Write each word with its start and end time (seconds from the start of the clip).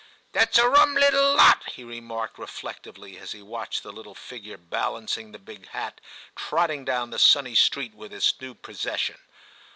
* 0.19 0.31
That's 0.33 0.57
a 0.57 0.67
rum 0.67 0.95
little 0.95 1.35
lot,' 1.35 1.73
he 1.73 1.83
remarked 1.83 2.39
re 2.39 2.47
flectively, 2.47 3.21
as 3.21 3.33
he 3.33 3.43
watched 3.43 3.83
the 3.83 3.91
little 3.93 4.15
figure 4.15 4.57
balancing 4.57 5.31
the 5.31 5.37
big 5.37 5.67
hat 5.67 6.01
trotting 6.35 6.83
down 6.83 7.11
the 7.11 7.19
sunny 7.19 7.53
street 7.53 7.93
with 7.93 8.11
its 8.11 8.33
new 8.41 8.55
possession. 8.55 9.19